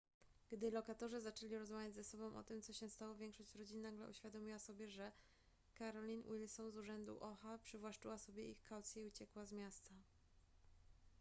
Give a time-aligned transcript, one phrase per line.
[0.51, 4.59] gdy lokatorzy zaczęli rozmawiać ze sobą o tym co się stało większość rodzin nagle uświadomiła
[4.59, 5.11] sobie że
[5.79, 9.91] carolyn wilson z urzędu oha przywłaszczyła sobie ich kaucje i uciekła z miasta